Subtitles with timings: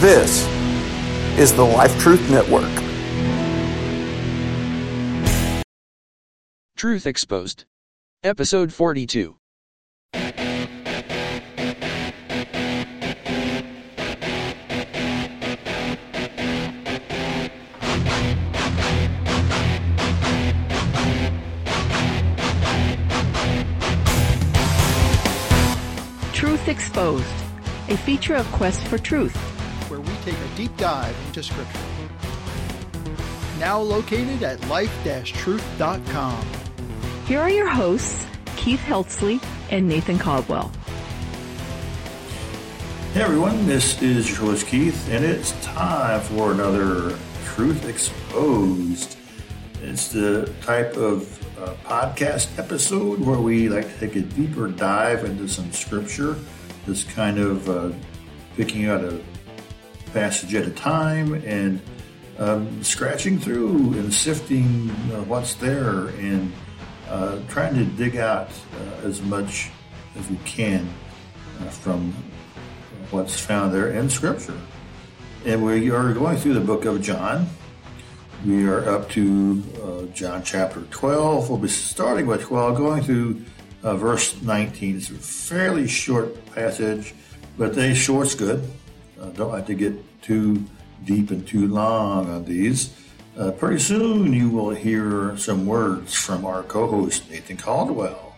[0.00, 0.46] This
[1.38, 2.64] is the Life Truth Network.
[6.74, 7.66] Truth Exposed.
[8.24, 9.36] Episode 42.
[26.32, 27.26] Truth Exposed,
[27.90, 29.49] a feature of Quest for Truth.
[30.24, 31.78] Where we take a deep dive into Scripture.
[33.58, 36.46] Now located at life-truth.com.
[37.26, 40.72] Here are your hosts, Keith Heltzley and Nathan Caldwell.
[43.12, 49.16] Hey everyone, this is your host Keith, and it's time for another Truth Exposed.
[49.82, 55.24] It's the type of uh, podcast episode where we like to take a deeper dive
[55.24, 56.36] into some scripture,
[56.86, 57.90] just kind of uh,
[58.56, 59.20] picking out a
[60.12, 61.80] passage at a time and
[62.38, 66.52] um, scratching through and sifting uh, what's there and
[67.08, 69.70] uh, trying to dig out uh, as much
[70.16, 70.88] as we can
[71.60, 72.12] uh, from
[73.10, 74.58] what's found there in Scripture.
[75.44, 77.46] And we are going through the book of John.
[78.46, 81.50] We are up to uh, John chapter 12.
[81.50, 83.42] We'll be starting with 12, going through
[83.82, 84.96] uh, verse 19.
[84.96, 87.14] It's a fairly short passage,
[87.58, 88.66] but they short's good.
[89.34, 90.64] Don't like to get too
[91.04, 92.94] deep and too long on these.
[93.38, 98.36] Uh, pretty soon you will hear some words from our co-host Nathan Caldwell.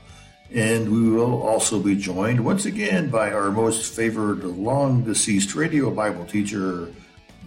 [0.54, 5.90] And we will also be joined once again by our most favored long deceased radio
[5.90, 6.92] Bible teacher,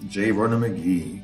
[0.09, 0.31] J.
[0.31, 1.21] Vernon McGee.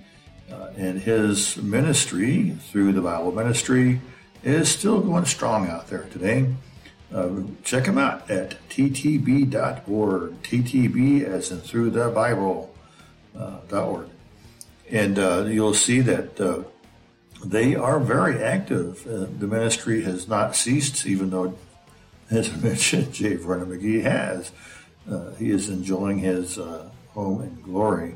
[0.52, 4.00] Uh, and his ministry through the Bible ministry
[4.44, 6.54] is still going strong out there today.
[7.14, 9.52] Uh, check him out at ttb.org.
[10.44, 12.71] TTB as in through the Bible
[13.36, 14.10] .org.
[14.90, 16.64] And uh, you'll see that uh,
[17.44, 19.06] they are very active.
[19.08, 21.58] Uh, the ministry has not ceased, even though,
[22.30, 23.36] as I mentioned, J.
[23.36, 24.52] Vernon McGee has.
[25.10, 28.16] Uh, he is enjoying his uh, home in glory.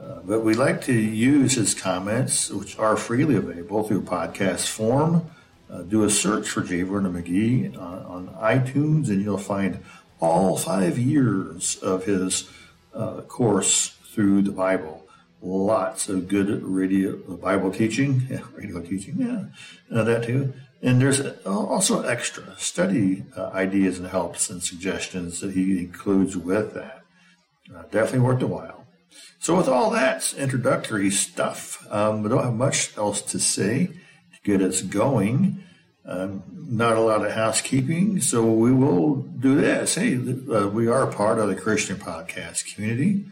[0.00, 5.30] Uh, but we like to use his comments, which are freely available through podcast form.
[5.70, 6.82] Uh, do a search for J.
[6.82, 9.82] Vernon McGee on, on, iTunes, and you'll find
[10.18, 12.50] all five years of his
[12.92, 15.06] uh, course through the Bible.
[15.42, 20.52] Lots of good radio Bible teaching, yeah, radio teaching, yeah, uh, that too.
[20.82, 26.74] And there's also extra study uh, ideas and helps and suggestions that he includes with
[26.74, 27.02] that.
[27.74, 28.86] Uh, definitely worth a while.
[29.38, 34.40] So, with all that introductory stuff, um, we don't have much else to say to
[34.44, 35.64] get us going.
[36.04, 39.94] Um, not a lot of housekeeping, so we will do this.
[39.94, 43.26] Hey, uh, we are part of the Christian podcast community.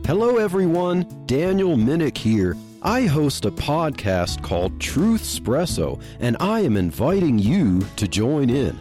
[0.06, 1.06] Hello, everyone.
[1.26, 2.56] Daniel Minnick here.
[2.82, 8.76] I host a podcast called Truth Espresso, and I am inviting you to join in.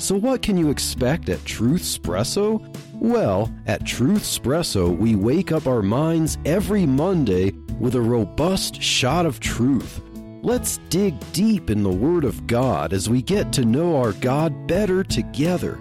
[0.00, 2.74] So, what can you expect at Truth Espresso?
[2.94, 9.26] Well, at Truth Espresso, we wake up our minds every Monday with a robust shot
[9.26, 10.00] of truth.
[10.42, 14.66] Let's dig deep in the Word of God as we get to know our God
[14.66, 15.78] better together.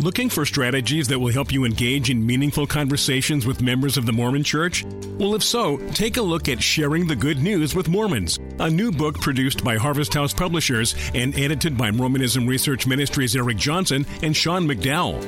[0.00, 4.14] Looking for strategies that will help you engage in meaningful conversations with members of the
[4.14, 4.82] Mormon Church?
[5.18, 8.90] Well, if so, take a look at Sharing the Good News with Mormons, a new
[8.90, 14.34] book produced by Harvest House Publishers and edited by Mormonism Research Ministries Eric Johnson and
[14.34, 15.20] Sean McDowell.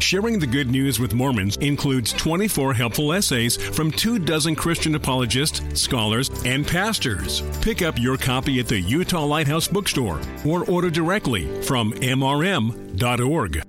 [0.00, 5.60] Sharing the Good News with Mormons includes 24 helpful essays from two dozen Christian apologists,
[5.80, 7.42] scholars, and pastors.
[7.62, 13.62] Pick up your copy at the Utah Lighthouse Bookstore or order directly from mrm.org.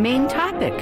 [0.00, 0.72] Main topic.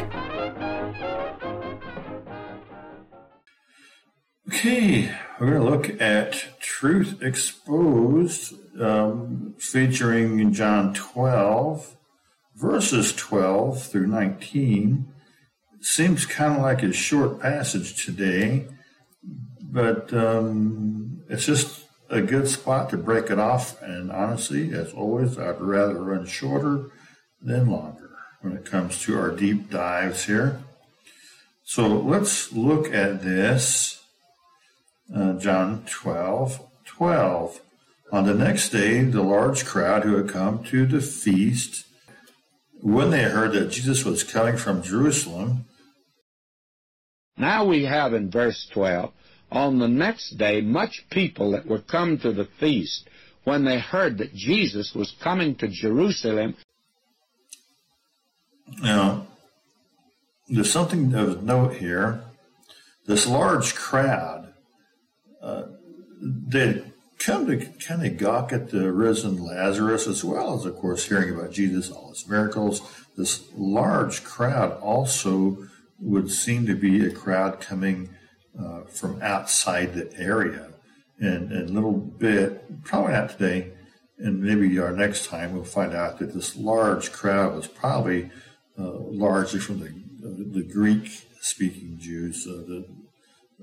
[4.47, 11.97] Okay, we're going to look at Truth Exposed, um, featuring John 12,
[12.55, 15.13] verses 12 through 19.
[15.81, 18.69] Seems kind of like a short passage today,
[19.61, 23.83] but um, it's just a good spot to break it off.
[23.83, 26.93] And honestly, as always, I'd rather run shorter
[27.43, 28.08] than longer
[28.41, 30.61] when it comes to our deep dives here.
[31.65, 34.01] So let's look at this.
[35.15, 37.61] Uh, John 12, 12.
[38.11, 41.85] On the next day, the large crowd who had come to the feast,
[42.81, 45.67] when they heard that Jesus was coming from Jerusalem,
[47.39, 49.13] now we have in verse 12,
[49.53, 53.09] on the next day, much people that were come to the feast,
[53.45, 56.57] when they heard that Jesus was coming to Jerusalem.
[58.83, 59.27] Now,
[60.49, 62.23] there's something of note here.
[63.07, 64.53] This large crowd,
[65.43, 65.65] uh,
[66.21, 66.83] they
[67.19, 71.35] come to kind of gawk at the risen Lazarus, as well as, of course, hearing
[71.35, 72.83] about Jesus, all his miracles.
[73.17, 75.67] This large crowd also
[76.01, 78.11] would seem to be a crowd coming
[78.59, 80.71] uh, from outside the area.
[81.19, 83.73] And, a little bit, probably not today,
[84.19, 88.31] and maybe our next time, we'll find out that this large crowd was probably
[88.83, 92.87] largely from the, uh, the Greek speaking Jews, uh, the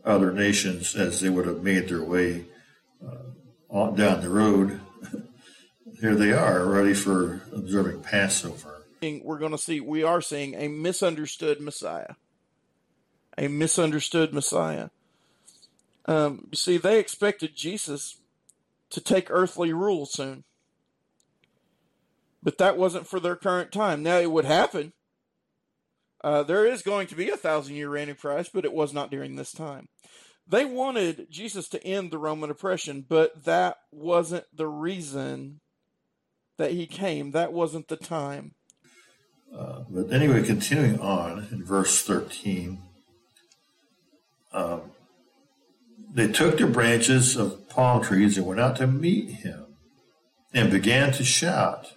[0.03, 2.45] other nations, as they would have made their way
[3.05, 3.15] uh,
[3.69, 4.79] on, down the road.
[6.01, 8.81] Here they are, ready for observing Passover.
[9.01, 12.15] We're going to see, we are seeing a misunderstood Messiah
[13.37, 14.89] a misunderstood Messiah.
[16.05, 18.19] Um, you see, they expected Jesus
[18.91, 20.43] to take earthly rule soon.
[22.43, 24.03] But that wasn't for their current time.
[24.03, 24.93] Now it would happen.
[26.25, 28.93] Uh, there is going to be a thousand year reign of Christ, but it was
[28.93, 29.87] not during this time.
[30.47, 35.59] They wanted Jesus to end the Roman oppression, but that wasn't the reason
[36.57, 37.31] that he came.
[37.31, 38.55] That wasn't the time.
[39.55, 42.79] Uh, but anyway, continuing on in verse 13
[44.55, 44.81] um,
[46.13, 49.65] they took the branches of palm trees and went out to meet him
[50.53, 51.91] and began to shout,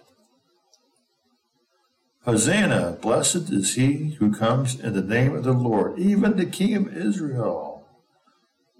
[2.29, 6.75] Hosanna, blessed is he who comes in the name of the Lord, even the King
[6.75, 7.87] of Israel.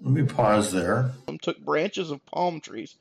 [0.00, 1.10] Let me pause there.
[1.42, 2.94] Took branches of palm trees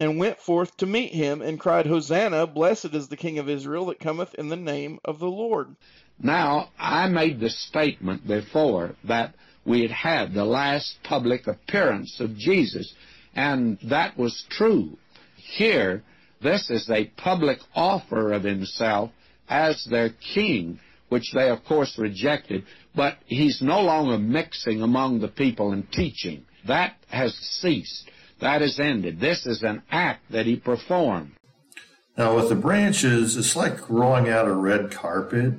[0.00, 3.86] and went forth to meet him and cried, Hosanna, blessed is the King of Israel
[3.86, 5.76] that cometh in the name of the Lord.
[6.20, 12.36] Now, I made the statement before that we had had the last public appearance of
[12.36, 12.92] Jesus,
[13.36, 14.98] and that was true.
[15.36, 16.02] Here,
[16.42, 19.12] this is a public offer of himself
[19.50, 20.80] as their king,
[21.10, 22.64] which they of course rejected,
[22.94, 26.46] but he's no longer mixing among the people and teaching.
[26.66, 28.08] That has ceased.
[28.40, 29.20] That has ended.
[29.20, 31.32] This is an act that he performed.
[32.16, 35.54] Now, with the branches, it's like rolling out a red carpet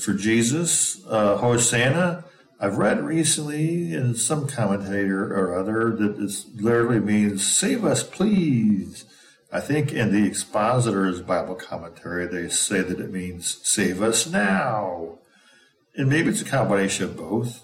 [0.00, 1.00] for Jesus.
[1.06, 2.24] Uh, Hosanna
[2.58, 9.04] I've read recently in some commentator or other that this literally means "save us, please."
[9.52, 15.18] I think in the expositor's Bible commentary they say that it means "save us now,"
[15.94, 17.62] and maybe it's a combination of both.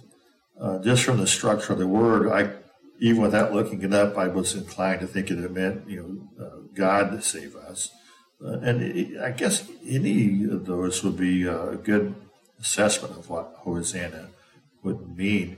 [0.61, 2.53] Uh, just from the structure of the word, I
[3.01, 6.61] even without looking it up, I was inclined to think it meant you know uh,
[6.75, 7.91] God save us,
[8.45, 12.15] uh, and it, I guess any of those would be a good
[12.61, 14.29] assessment of what Hosanna
[14.83, 15.57] would mean.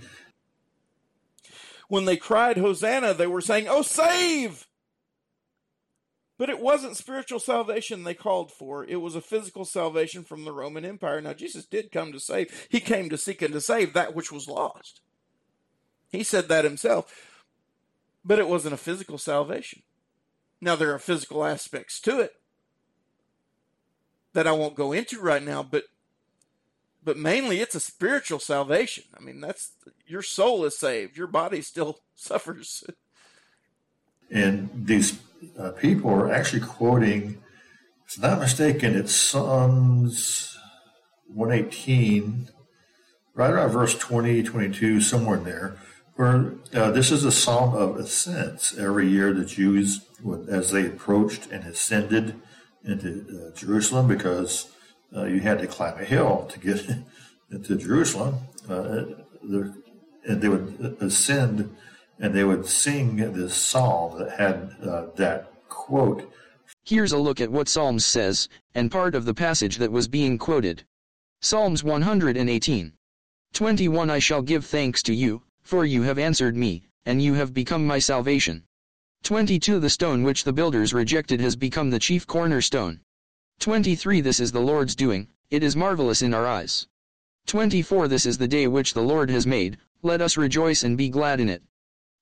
[1.88, 4.66] When they cried Hosanna, they were saying, Oh, save!
[6.37, 8.85] But it wasn't spiritual salvation they called for.
[8.85, 11.21] It was a physical salvation from the Roman Empire.
[11.21, 12.67] Now, Jesus did come to save.
[12.69, 15.00] He came to seek and to save that which was lost.
[16.11, 17.31] He said that himself.
[18.25, 19.83] But it wasn't a physical salvation.
[20.61, 22.33] Now, there are physical aspects to it
[24.33, 25.85] that I won't go into right now, but
[27.03, 29.05] but mainly it's a spiritual salvation.
[29.14, 29.73] I mean, that's
[30.07, 32.85] your soul is saved, your body still suffers.
[34.31, 35.19] And these
[35.59, 37.43] uh, people are actually quoting,
[38.07, 40.57] if I'm not mistaken, it's Psalms
[41.28, 42.49] 118,
[43.35, 45.76] right around verse 20, 22, somewhere in there,
[46.16, 48.76] where uh, this is a psalm of ascents.
[48.78, 50.07] Every year, the Jews,
[50.49, 52.40] as they approached and ascended
[52.85, 54.71] into uh, Jerusalem, because
[55.16, 56.87] uh, you had to climb a hill to get
[57.50, 58.37] into Jerusalem.
[58.69, 59.04] Uh,
[60.26, 61.76] and they would ascend
[62.18, 66.33] and they would sing this psalm that had uh, that quote.
[66.85, 70.38] Here's a look at what Psalms says, and part of the passage that was being
[70.38, 70.85] quoted.
[71.40, 72.92] Psalms 118.
[73.52, 77.52] 21 I shall give thanks to you, for you have answered me, and you have
[77.52, 78.64] become my salvation.
[79.25, 83.00] 22 The stone which the builders rejected has become the chief cornerstone.
[83.61, 86.87] 23 This is the Lord's doing, it is marvelous in our eyes.
[87.47, 91.09] 24 This is the day which the Lord has made, let us rejoice and be
[91.09, 91.62] glad in it.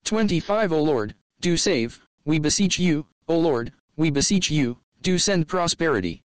[0.05, 5.49] 25 O Lord, do save, we beseech you, O Lord, we beseech you, do send
[5.49, 6.23] prosperity.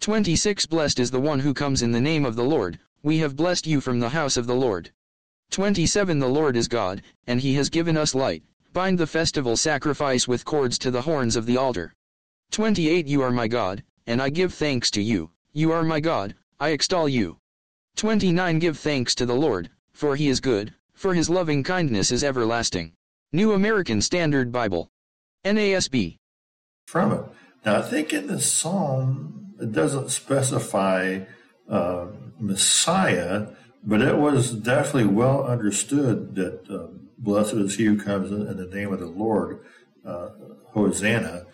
[0.00, 3.34] 26 Blessed is the one who comes in the name of the Lord, we have
[3.34, 4.92] blessed you from the house of the Lord.
[5.50, 10.28] 27 The Lord is God, and he has given us light, bind the festival sacrifice
[10.28, 11.92] with cords to the horns of the altar.
[12.50, 16.34] 28 You are my God, and I give thanks to you, you are my God,
[16.60, 17.38] I extol you.
[17.96, 22.22] 29 Give thanks to the Lord, for he is good, for his loving kindness is
[22.22, 22.92] everlasting.
[23.34, 24.92] New American Standard Bible.
[25.44, 26.18] NASB.
[26.86, 27.24] From it.
[27.66, 31.24] Now, I think in the psalm, it doesn't specify
[31.68, 32.06] uh,
[32.38, 33.48] Messiah,
[33.82, 38.72] but it was definitely well understood that uh, blessed is he who comes in, the
[38.72, 39.64] name of the Lord,
[40.06, 40.28] uh,
[40.68, 41.46] Hosanna,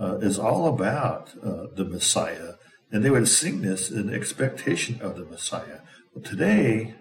[0.00, 2.54] uh, is all about uh, the Messiah.
[2.90, 5.80] And they would sing this in expectation of the Messiah.
[6.14, 6.94] But today,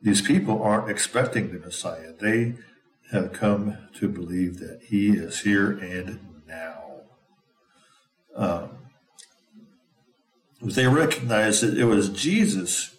[0.00, 2.14] these people aren't expecting the Messiah.
[2.18, 2.54] They
[3.10, 6.84] have come to believe that he is here and now.
[8.36, 8.70] Um,
[10.62, 12.96] they recognized that it was Jesus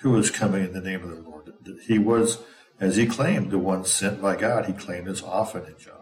[0.00, 1.52] who was coming in the name of the Lord.
[1.86, 2.38] He was,
[2.80, 4.66] as he claimed, the one sent by God.
[4.66, 5.94] He claimed this often in John.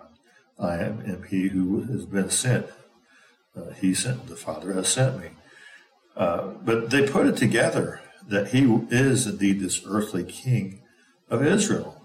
[0.59, 2.67] I am, am he who has been sent.
[3.57, 5.31] Uh, he sent, the Father has sent me.
[6.17, 10.83] Uh, but they put it together that he is indeed this earthly king
[11.29, 12.02] of Israel.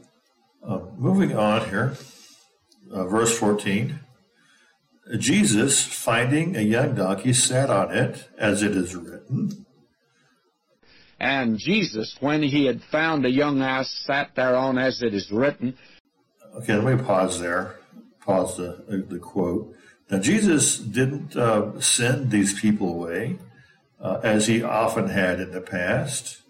[0.99, 1.95] Moving on here,
[2.91, 3.99] uh, verse 14.
[5.19, 9.67] Jesus, finding a young donkey, sat on it, as it is written.
[11.19, 15.77] And Jesus, when he had found a young ass, sat thereon, as it is written.
[16.55, 17.75] Okay, let me pause there.
[18.21, 19.75] Pause the, the quote.
[20.09, 23.37] Now, Jesus didn't uh, send these people away,
[24.01, 26.41] uh, as he often had in the past.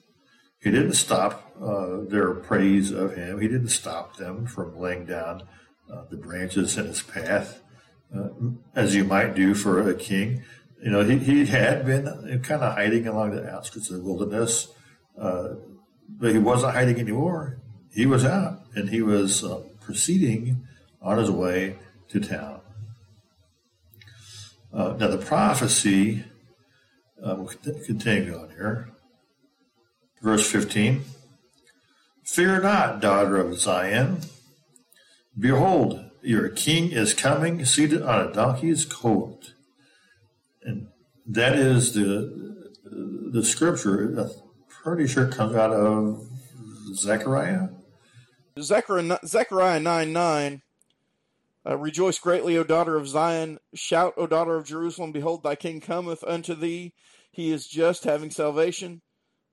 [0.62, 3.40] He didn't stop uh, their praise of him.
[3.40, 5.44] He didn't stop them from laying down
[5.92, 7.62] uh, the branches in his path
[8.16, 8.30] uh,
[8.76, 10.44] as you might do for a king.
[10.84, 12.06] You know, he, he had been
[12.44, 14.68] kind of hiding along the outskirts of the wilderness,
[15.20, 15.56] uh,
[16.08, 17.60] but he wasn't hiding anymore.
[17.92, 20.68] He was out and he was uh, proceeding
[21.02, 21.78] on his way
[22.10, 22.62] to town.
[24.72, 26.24] Now, the prophecy,
[27.24, 27.48] um,
[27.84, 28.90] continue on here,
[30.22, 31.04] verse 15
[32.28, 34.20] Fear not, daughter of Zion.
[35.40, 39.54] Behold, your king is coming, seated on a donkey's colt.
[40.62, 40.88] And
[41.26, 44.20] that is the the scripture.
[44.20, 44.30] I'm
[44.68, 46.28] pretty sure comes out of
[46.94, 47.70] Zechariah.
[48.60, 50.62] Zechariah, Zechariah 9 9.
[51.66, 53.60] Uh, Rejoice greatly, O daughter of Zion.
[53.74, 55.14] Shout, O daughter of Jerusalem.
[55.14, 56.94] Behold, thy king cometh unto thee.
[57.32, 59.02] He is just, having salvation.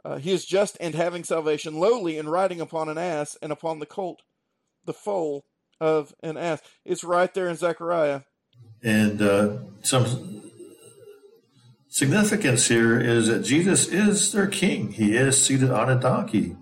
[0.04, 3.78] Uh, he is just and having salvation, lowly and riding upon an ass and upon
[3.78, 4.22] the colt,
[4.84, 5.46] the foal
[5.80, 6.60] of an ass.
[6.84, 8.22] It's right there in Zechariah.
[8.82, 10.50] And uh, some
[11.88, 14.92] significance here is that Jesus is their king.
[14.92, 16.56] He is seated on a donkey.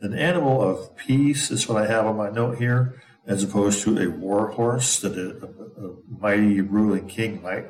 [0.00, 3.98] An animal of peace is what I have on my note here, as opposed to
[3.98, 7.66] a war horse that a, a, a mighty ruling king might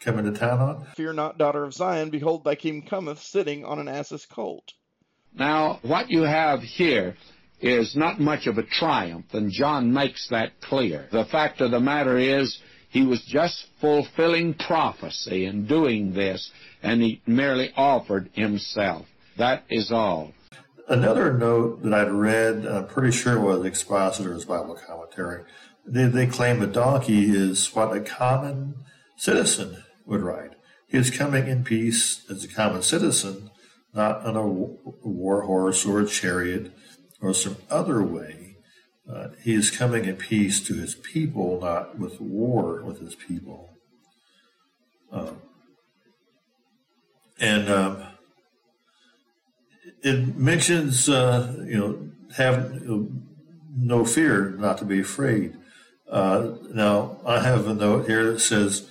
[0.00, 0.86] come to town on.
[0.96, 2.10] Fear not, daughter of Zion.
[2.10, 4.72] Behold, thy king cometh sitting on an ass's colt.
[5.34, 7.16] Now, what you have here
[7.60, 11.08] is not much of a triumph, and John makes that clear.
[11.10, 12.58] The fact of the matter is,
[12.90, 16.50] he was just fulfilling prophecy in doing this,
[16.82, 19.06] and he merely offered himself.
[19.36, 20.32] That is all.
[20.88, 25.44] Another note that I'd read, I'm pretty sure was Expositor's Bible commentary.
[25.84, 28.74] They, they claim a donkey is what a common
[29.16, 30.56] citizen would ride.
[30.88, 33.50] He is coming in peace as a common citizen,
[33.94, 36.72] not on a war horse or a chariot
[37.20, 38.56] or some other way.
[39.10, 43.70] Uh, he is coming in peace to his people, not with war with his people.
[45.10, 45.42] Um,
[47.40, 48.02] and um,
[50.02, 52.82] it mentions, uh, you know, have
[53.76, 55.56] no fear, not to be afraid.
[56.10, 58.88] Uh, now, I have a note here that says,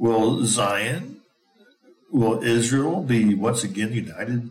[0.00, 1.20] Will Zion,
[2.10, 4.50] will Israel be once again united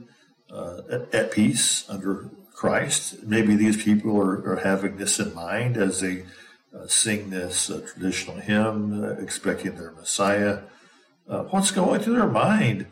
[0.52, 3.24] uh, at, at peace under Christ.
[3.24, 6.26] Maybe these people are, are having this in mind as they
[6.72, 10.60] uh, sing this uh, traditional hymn, uh, expecting their Messiah.
[11.28, 12.86] Uh, what's going through their mind?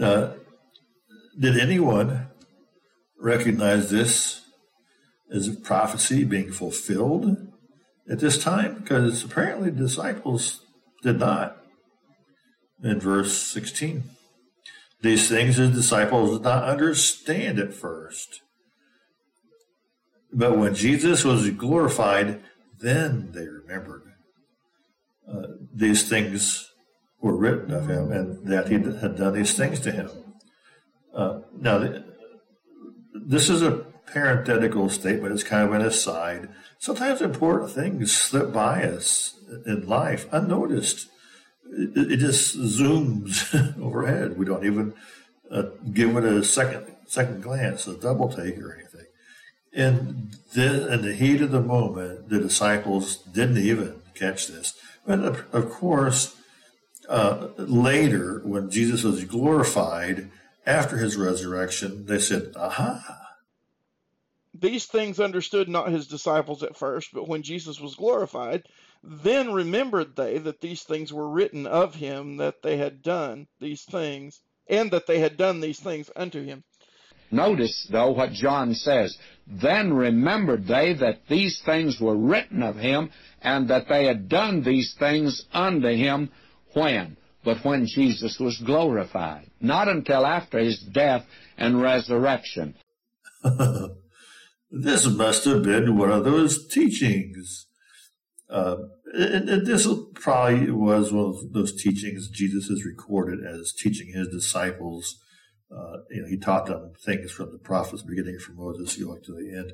[0.00, 0.32] Uh,
[1.38, 2.26] did anyone
[3.20, 4.40] recognize this
[5.30, 7.36] as a prophecy being fulfilled
[8.10, 8.80] at this time?
[8.80, 10.64] Because apparently the disciples
[11.04, 11.59] did not.
[12.82, 14.04] In verse 16,
[15.02, 18.42] these things his disciples did not understand at first.
[20.32, 22.40] But when Jesus was glorified,
[22.78, 24.10] then they remembered
[25.30, 26.70] uh, these things
[27.20, 30.10] were written of him and that he had done these things to him.
[31.14, 32.02] Uh, now,
[33.14, 35.32] this is a parenthetical statement.
[35.32, 36.48] It's kind of an aside.
[36.78, 39.34] Sometimes important things slip by us
[39.66, 41.08] in life unnoticed.
[41.70, 44.38] It, it just zooms overhead.
[44.38, 44.94] We don't even
[45.50, 49.06] uh, give it a second second glance, a double take or anything.
[49.72, 54.74] And then, in the heat of the moment, the disciples didn't even catch this.
[55.06, 55.20] But
[55.52, 56.36] of, course,
[57.08, 60.30] uh, later, when Jesus was glorified
[60.66, 63.16] after his resurrection, they said, Aha.
[64.52, 68.64] These things understood not his disciples at first, but when Jesus was glorified,
[69.02, 73.84] then remembered they that these things were written of him, that they had done these
[73.84, 76.62] things, and that they had done these things unto him.
[77.30, 79.16] Notice, though, what John says.
[79.46, 84.62] Then remembered they that these things were written of him, and that they had done
[84.62, 86.30] these things unto him
[86.74, 87.16] when?
[87.44, 89.50] But when Jesus was glorified.
[89.60, 91.24] Not until after his death
[91.56, 92.74] and resurrection.
[94.70, 97.66] this must have been one of those teachings.
[98.50, 98.76] Uh,
[99.14, 105.20] this probably was one of those teachings Jesus is recorded as teaching his disciples
[105.70, 109.32] uh, you know, he taught them things from the prophets, beginning from Moses, going to
[109.32, 109.72] the end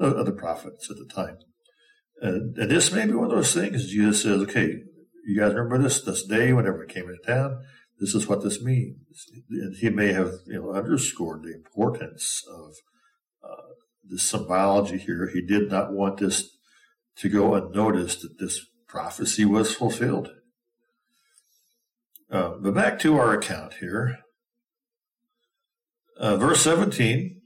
[0.00, 1.36] of the prophets at the time.
[2.20, 3.90] And, and, this may be one of those things.
[3.90, 4.82] Jesus says, "Okay,
[5.26, 7.62] you guys remember this this day whenever it came into town.
[8.00, 8.96] This is what this means."
[9.50, 12.70] And he may have you know underscored the importance of
[13.44, 13.74] uh,
[14.08, 15.28] the symbology here.
[15.32, 16.53] He did not want this
[17.16, 20.30] to go unnoticed that this prophecy was fulfilled.
[22.30, 24.18] Uh, but back to our account here.
[26.18, 27.40] Uh, verse 17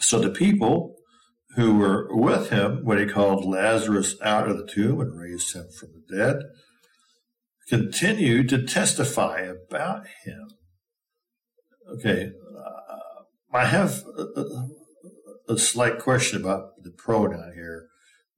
[0.00, 0.96] So the people
[1.56, 5.66] who were with him when he called Lazarus out of the tomb and raised him
[5.78, 6.42] from the dead
[7.68, 10.48] continued to testify about him.
[11.94, 13.22] Okay, uh,
[13.52, 14.68] I have a, a,
[15.54, 17.88] a, slight question about the pronoun here.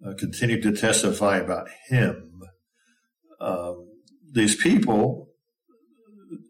[0.07, 2.41] Uh, continue to testify about him.
[3.41, 3.89] Um,
[4.33, 5.29] these people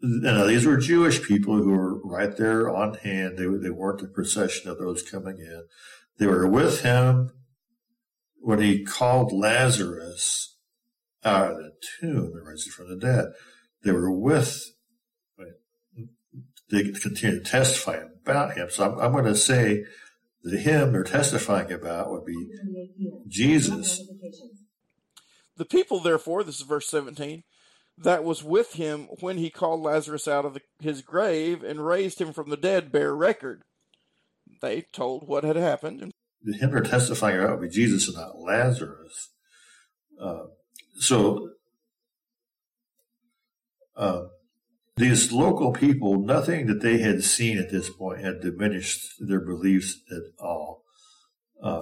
[0.01, 3.37] know, these were Jewish people who were right there on hand.
[3.37, 5.63] They, they weren't the procession of those coming in.
[6.17, 7.31] They were with him
[8.37, 10.57] when he called Lazarus
[11.23, 13.25] out of the tomb and raised him from the dead.
[13.83, 14.63] They were with,
[16.69, 18.69] they continue to testify about him.
[18.69, 19.83] So I'm, I'm going to say
[20.45, 22.47] the him they're testifying about would be
[23.27, 23.99] Jesus.
[25.57, 27.43] The people, therefore, this is verse 17,
[27.97, 32.21] that was with him when he called Lazarus out of the, his grave and raised
[32.21, 33.63] him from the dead bear record.
[34.61, 36.11] They told what had happened.
[36.43, 39.31] The him are testifying about would be Jesus and not Lazarus.
[40.21, 40.43] Uh,
[40.99, 41.49] so
[43.95, 44.25] uh,
[44.97, 50.01] these local people, nothing that they had seen at this point had diminished their beliefs
[50.09, 50.83] at all.
[51.61, 51.81] Uh,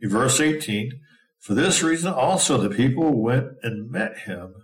[0.00, 0.92] in verse 18,
[1.38, 4.54] for this reason also the people went and met him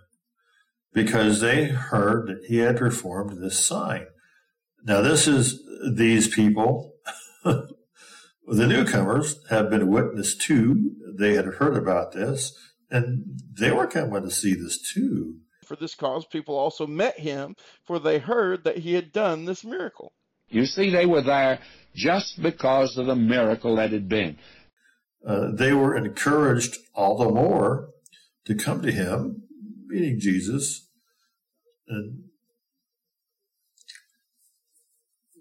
[0.91, 4.07] because they heard that he had performed this sign.
[4.83, 5.61] Now, this is
[5.95, 6.95] these people,
[7.43, 7.67] the
[8.47, 10.91] newcomers, have been witness to.
[11.17, 12.53] They had heard about this,
[12.89, 15.37] and they were coming to see this too.
[15.63, 19.63] For this cause, people also met him, for they heard that he had done this
[19.63, 20.13] miracle.
[20.49, 21.59] You see, they were there
[21.95, 24.37] just because of the miracle that had been.
[25.25, 27.89] Uh, they were encouraged all the more
[28.45, 29.43] to come to him,
[29.87, 30.87] meaning Jesus,
[31.87, 32.25] and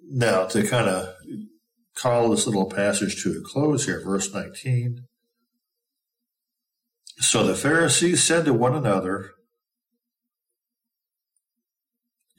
[0.08, 1.14] now to kind of
[1.94, 5.06] call this little passage to a close here, verse 19.
[7.18, 9.32] So the Pharisees said to one another,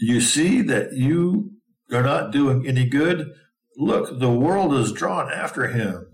[0.05, 1.51] You see that you
[1.89, 3.31] are not doing any good.
[3.77, 6.07] Look, the world is drawn after him.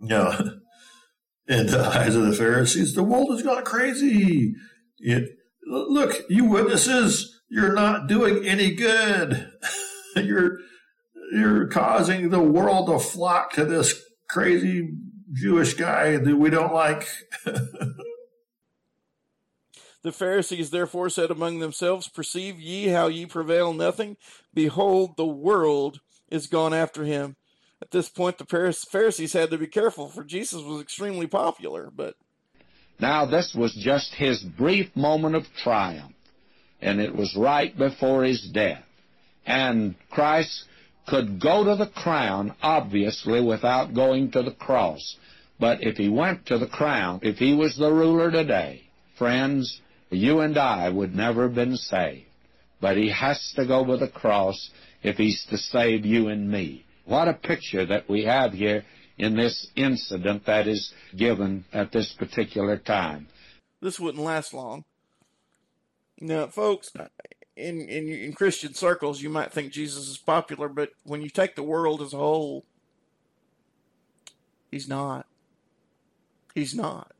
[0.00, 0.36] Now,
[1.46, 4.54] in the eyes of the Pharisees, the world has gone crazy.
[4.98, 5.36] It,
[5.68, 9.48] look, you witnesses, you're not doing any good.
[10.16, 10.58] you're
[11.32, 14.96] you're causing the world to flock to this crazy
[15.32, 17.06] Jewish guy that we don't like.
[20.02, 24.16] the Pharisees therefore said among themselves, Perceive ye how ye prevail nothing?
[24.54, 27.36] Behold, the world is gone after him.
[27.82, 31.90] At this point, the Pharisees had to be careful, for Jesus was extremely popular.
[31.94, 32.14] But
[32.98, 36.14] now, this was just his brief moment of triumph,
[36.80, 38.82] and it was right before his death.
[39.44, 40.64] And Christ
[41.06, 45.16] could go to the crown, obviously, without going to the cross.
[45.60, 48.82] But if he went to the crown, if he was the ruler today,
[49.18, 49.80] friends,
[50.16, 52.26] you and I would never have been saved.
[52.80, 54.70] But he has to go with the cross
[55.02, 56.84] if he's to save you and me.
[57.04, 58.84] What a picture that we have here
[59.18, 63.28] in this incident that is given at this particular time.
[63.80, 64.84] This wouldn't last long.
[66.20, 66.90] Now, folks,
[67.56, 71.54] in, in, in Christian circles, you might think Jesus is popular, but when you take
[71.54, 72.64] the world as a whole,
[74.70, 75.26] he's not.
[76.54, 77.12] He's not.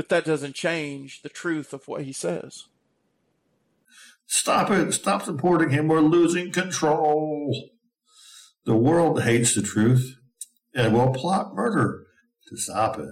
[0.00, 2.64] But that doesn't change the truth of what he says.
[4.24, 4.92] Stop it.
[4.92, 5.88] Stop supporting him.
[5.88, 7.68] We're losing control.
[8.64, 10.16] The world hates the truth
[10.74, 12.06] and will plot murder
[12.48, 13.10] to stop it.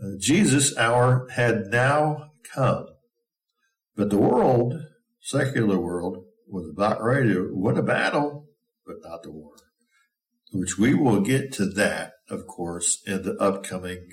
[0.00, 2.86] Uh, Jesus' hour had now come.
[3.96, 4.74] But the world,
[5.20, 8.46] secular world, was about ready to win a battle,
[8.86, 9.54] but not the war.
[10.52, 14.06] Which we will get to that, of course, in the upcoming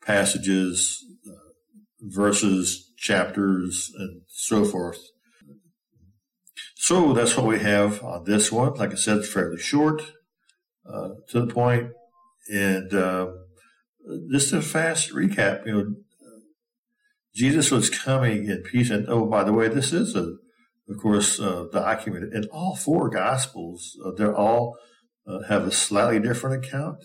[0.00, 1.04] passages,
[2.00, 5.00] verses, chapters, and so forth.
[6.76, 8.74] So that's what we have on this one.
[8.74, 10.00] Like I said, it's fairly short,
[10.88, 11.90] uh, to the point,
[12.48, 13.28] and uh,
[14.30, 15.66] just a fast recap.
[15.66, 15.94] You know,
[17.34, 20.36] Jesus was coming in peace, and oh, by the way, this is a,
[20.88, 23.96] of course, uh, documented in all four Gospels.
[24.04, 24.76] Uh, they're all
[25.26, 27.04] uh, have a slightly different account,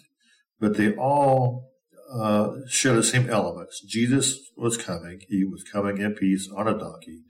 [0.60, 1.73] but they all
[2.12, 3.82] uh, share the same elements.
[3.82, 5.22] Jesus was coming.
[5.28, 7.24] He was coming in peace on a donkey.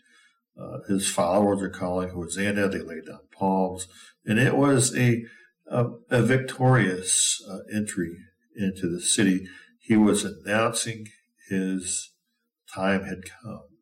[0.60, 2.68] Uh, his followers are calling Hosanna.
[2.68, 3.88] They laid down palms.
[4.26, 5.24] And it was a,
[5.68, 8.16] a, a victorious uh, entry
[8.56, 9.48] into the city.
[9.80, 11.08] He was announcing
[11.50, 12.12] his
[12.74, 13.73] time had come.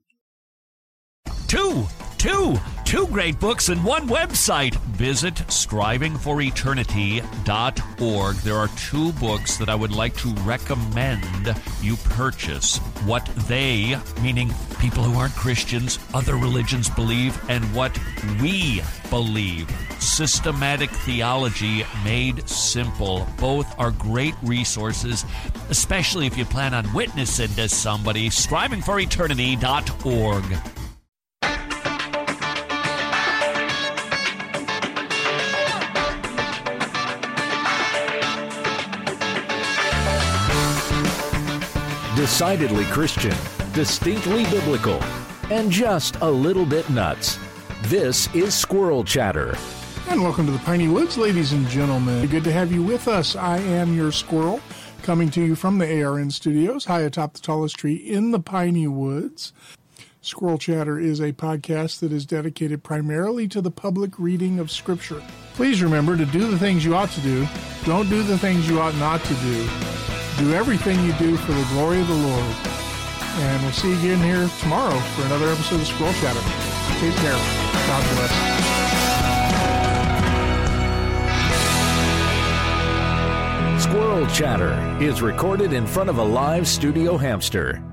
[1.52, 1.84] Two,
[2.18, 4.74] two, two great books and one website.
[4.96, 8.36] Visit strivingforeternity.org.
[8.38, 12.78] There are two books that I would like to recommend you purchase.
[13.04, 18.00] What they, meaning people who aren't Christians, other religions believe, and what
[18.42, 19.70] we believe.
[20.00, 23.28] Systematic Theology Made Simple.
[23.38, 25.26] Both are great resources,
[25.70, 28.30] especially if you plan on witnessing to somebody.
[28.30, 30.81] Strivingforeternity.org.
[42.22, 43.36] Decidedly Christian,
[43.74, 45.02] distinctly biblical,
[45.50, 47.40] and just a little bit nuts.
[47.86, 49.58] This is Squirrel Chatter.
[50.08, 52.28] And welcome to the Piney Woods, ladies and gentlemen.
[52.28, 53.36] Good to have you with us.
[53.36, 54.62] I am your squirrel,
[55.02, 58.86] coming to you from the ARN studios, high atop the tallest tree in the Piney
[58.86, 59.52] Woods.
[60.22, 65.24] Squirrel Chatter is a podcast that is dedicated primarily to the public reading of Scripture.
[65.56, 67.48] Please remember to do the things you ought to do,
[67.84, 70.11] don't do the things you ought not to do.
[70.42, 72.56] Do everything you do for the glory of the Lord.
[73.42, 76.42] And we'll see you again here tomorrow for another episode of Squirrel Chatter.
[77.00, 77.38] Take care.
[77.86, 78.32] God bless.
[83.84, 87.84] Squirrel Chatter is recorded in front of a live studio hamster.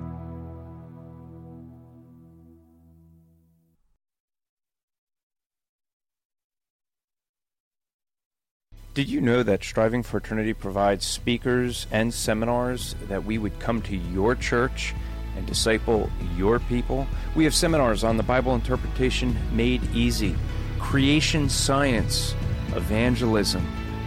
[8.95, 13.81] Did you know that Striving for Eternity provides speakers and seminars that we would come
[13.83, 14.95] to your church
[15.37, 17.07] and disciple your people?
[17.37, 20.35] We have seminars on the Bible interpretation made easy,
[20.81, 22.35] creation science,
[22.75, 23.65] evangelism,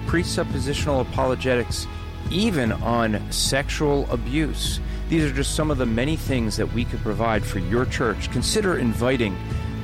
[0.08, 1.88] presuppositional apologetics,
[2.30, 4.82] even on sexual abuse.
[5.08, 8.30] These are just some of the many things that we could provide for your church.
[8.32, 9.36] Consider inviting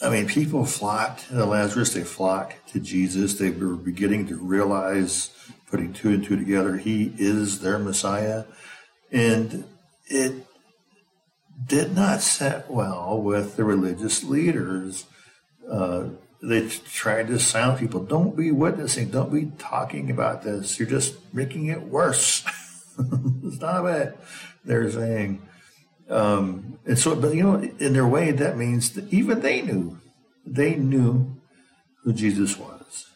[0.00, 1.94] I mean, people flocked to Lazarus.
[1.94, 3.34] They flocked to Jesus.
[3.34, 5.30] They were beginning to realize,
[5.70, 8.44] putting two and two together, he is their Messiah.
[9.10, 9.64] And
[10.06, 10.46] it
[11.66, 15.06] did not set well with the religious leaders.
[15.68, 18.04] Uh, they tried to silence people.
[18.04, 19.10] Don't be witnessing.
[19.10, 20.78] Don't be talking about this.
[20.78, 22.44] You're just making it worse.
[23.54, 24.16] Stop it.
[24.64, 25.42] They're saying.
[26.08, 29.98] Um, and so, but you know, in their way, that means that even they knew.
[30.46, 31.36] They knew
[32.02, 33.08] who Jesus was.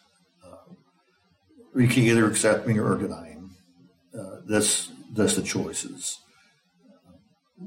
[0.45, 0.75] Uh,
[1.75, 3.57] we can either accept him or deny him.
[4.19, 6.19] Uh, that's that's the choices.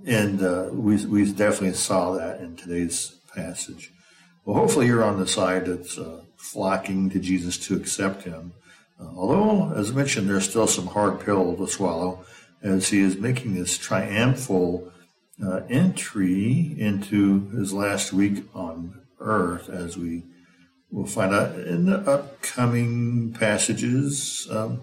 [0.06, 3.92] And uh, we we definitely saw that in today's passage.
[4.44, 8.54] Well, hopefully you're on the side that's uh, flocking to Jesus to accept him.
[9.00, 12.24] Uh, although, as I mentioned, there's still some hard pill to swallow
[12.62, 14.92] as he is making this triumphal
[15.44, 20.24] uh, entry into his last week on earth, as we
[20.92, 24.82] will find out in the upcoming passages um,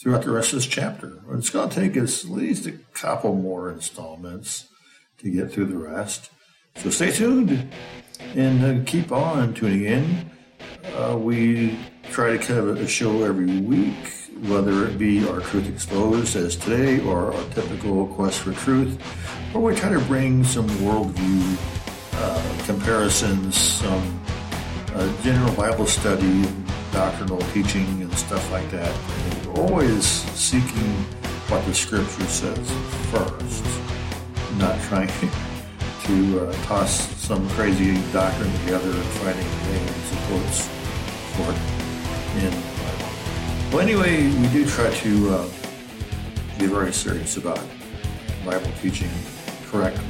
[0.00, 1.20] throughout the rest of this chapter.
[1.32, 4.68] It's going to take us at least a couple more installments
[5.18, 6.30] to get through the rest.
[6.76, 7.68] So stay tuned
[8.34, 10.30] and uh, keep on tuning in.
[10.96, 11.78] Uh, we
[12.10, 14.12] try to have a show every week,
[14.48, 19.00] whether it be our Truth Exposed as today or our typical Quest for Truth,
[19.54, 21.56] or we try to bring some worldview
[22.14, 24.20] uh, comparisons, some
[24.94, 26.44] uh, general Bible study,
[26.92, 28.88] doctrinal teaching, and stuff like that.
[28.88, 30.92] And we're always seeking
[31.48, 32.70] what the Scripture says
[33.10, 33.64] first,
[34.58, 35.08] not trying
[36.04, 40.68] to uh, toss some crazy doctrine together and finding names and quotes
[41.36, 41.80] for it
[42.36, 42.79] Bible.
[43.70, 45.48] Well, anyway, we do try to uh,
[46.58, 47.60] be very serious about
[48.44, 49.08] Bible teaching
[49.66, 50.04] correctly.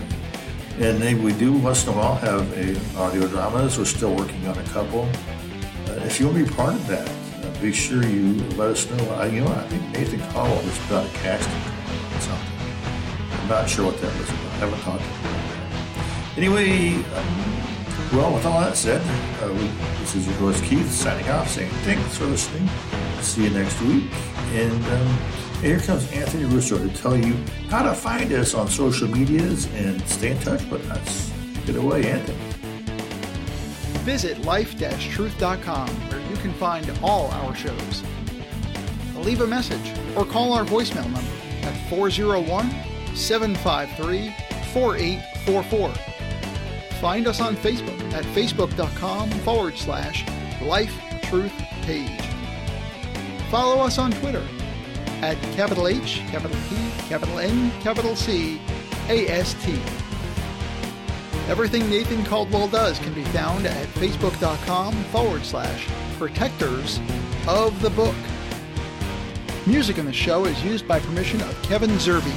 [0.78, 3.76] And we do once in a while have a audio dramas.
[3.76, 5.02] We're still working on a couple.
[5.86, 8.90] Uh, if you want to be part of that, uh, be sure you let us
[8.90, 9.10] know.
[9.16, 13.40] I, you know, I think Nathan Caldwell just about out a casting or something.
[13.42, 14.52] I'm not sure what that was about.
[14.52, 15.40] I haven't talked to him
[16.38, 19.02] Anyway, um, well, with all that said,
[19.42, 19.68] uh, we,
[19.98, 22.66] this is your host Keith signing off, saying thanks for listening.
[23.22, 24.04] See you next week.
[24.52, 25.18] And um,
[25.60, 27.34] here comes Anthony Russo to tell you
[27.68, 31.32] how to find us on social medias and stay in touch with us.
[31.66, 32.38] Get away, Anthony.
[34.04, 38.02] Visit life-truth.com where you can find all our shows.
[39.16, 41.30] Leave a message or call our voicemail number
[41.62, 42.70] at 401
[43.14, 44.34] 753
[44.72, 46.10] 4844
[47.00, 50.26] Find us on Facebook at facebook.com forward slash
[50.60, 51.52] life truth
[51.82, 52.29] page.
[53.50, 54.46] Follow us on Twitter
[55.22, 56.76] at capital H, capital P,
[57.08, 58.60] capital N, capital C,
[59.08, 59.72] A S T.
[61.48, 67.00] Everything Nathan Caldwell does can be found at facebook.com forward slash protectors
[67.48, 68.14] of the book.
[69.66, 72.30] Music in the show is used by permission of Kevin Zerby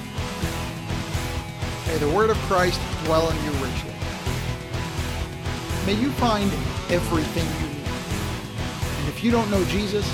[1.88, 3.94] May the word of Christ dwell in you richly.
[5.86, 6.52] May you find
[6.94, 7.88] everything you need.
[9.00, 10.06] And if you don't know Jesus,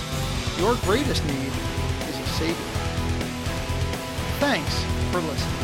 [0.58, 1.52] your greatest need
[2.08, 2.56] is a Savior.
[4.40, 5.59] Thanks for listening.